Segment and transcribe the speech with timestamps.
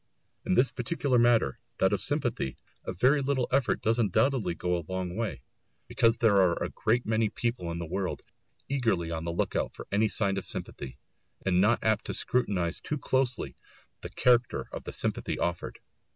[0.47, 4.87] In this particular matter, that of sympathy, a very little effort does undoubtedly go a
[4.91, 5.43] long way,
[5.87, 8.23] because there are a great many people in the world
[8.67, 10.97] eagerly on the look out for any sign of sympathy,
[11.45, 13.55] and not apt to scrutinise too closely
[14.01, 15.77] the character of the sympathy offered.